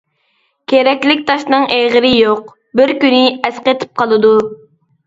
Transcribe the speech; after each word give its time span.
«كېرەكلىك 0.71 1.21
تاشنىڭ 1.27 1.67
ئېغىرى 1.75 2.13
يوق»، 2.15 2.51
بىر 2.81 2.95
كۈنى 3.05 3.25
ئەسقېتىپ 3.37 3.97
قالىدۇ. 4.03 4.35